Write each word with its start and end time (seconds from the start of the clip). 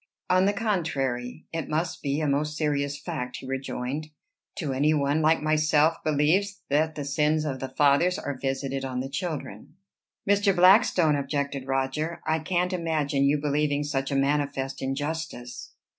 "On 0.31 0.45
the 0.45 0.51
contrary, 0.53 1.45
it 1.53 1.69
must 1.69 2.01
be 2.01 2.21
a 2.21 2.27
most 2.27 2.57
serious 2.57 2.97
fact," 2.99 3.35
he 3.37 3.45
rejoined, 3.45 4.07
"to 4.55 4.73
any 4.73 4.95
one 4.95 5.17
who 5.17 5.21
like 5.21 5.43
myself 5.43 5.97
believes 6.03 6.63
that 6.71 6.95
the 6.95 7.05
sins 7.05 7.45
of 7.45 7.59
the 7.59 7.69
fathers 7.69 8.17
are 8.17 8.35
visited 8.41 8.83
on 8.83 9.01
the 9.01 9.09
children." 9.09 9.75
"Mr. 10.27 10.55
Blackstone," 10.55 11.15
objected 11.15 11.67
Roger, 11.67 12.19
"I 12.25 12.39
can't 12.39 12.73
imagine 12.73 13.25
you 13.25 13.37
believing 13.39 13.83
such 13.83 14.09
a 14.09 14.15
manifest 14.15 14.81
injustice." 14.81 15.73